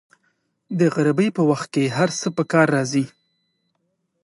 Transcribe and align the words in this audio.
د 0.79 0.81
غریبۍ 0.95 1.29
په 1.37 1.41
وخت 1.49 1.67
کې 1.73 1.93
هر 1.97 2.09
څه 2.19 2.27
په 2.37 2.43
کار 2.51 2.67
راځي. 2.75 3.05